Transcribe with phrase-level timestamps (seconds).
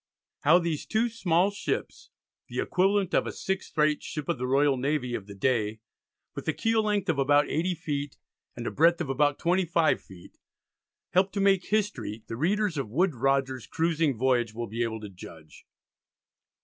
[0.39, 2.09] How these two small ships
[2.47, 5.79] (the equivalent of a 6th rate ship of the Royal Navy of the day,
[6.33, 8.17] with a keel length of about 80 ft.
[8.55, 10.37] and a breadth of about 25 ft.)
[11.11, 15.09] helped to make history, the readers of Woodes Rogers's "Cruising Voyage" will be able to
[15.09, 15.67] judge.